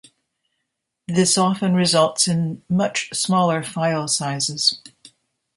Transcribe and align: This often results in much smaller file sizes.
This 1.07 1.37
often 1.37 1.75
results 1.75 2.27
in 2.27 2.63
much 2.71 3.09
smaller 3.13 3.61
file 3.61 4.07
sizes. 4.07 4.81